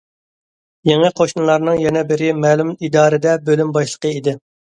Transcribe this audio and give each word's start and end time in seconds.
يېڭى 0.89 1.11
قوشنىلارنىڭ 1.19 1.77
يەنە 1.81 2.03
بىرى 2.13 2.31
مەلۇم 2.39 2.73
ئىدارىدە 2.89 3.37
بۆلۈم 3.51 3.71
باشلىقى 3.79 4.17
ئىدى. 4.17 4.37